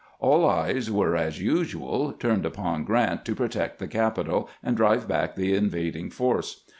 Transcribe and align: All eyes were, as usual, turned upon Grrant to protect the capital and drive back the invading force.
All 0.19 0.47
eyes 0.49 0.89
were, 0.89 1.15
as 1.15 1.39
usual, 1.39 2.11
turned 2.13 2.43
upon 2.43 2.85
Grrant 2.85 3.23
to 3.25 3.35
protect 3.35 3.77
the 3.77 3.87
capital 3.87 4.49
and 4.63 4.75
drive 4.75 5.07
back 5.07 5.35
the 5.35 5.53
invading 5.53 6.09
force. 6.09 6.63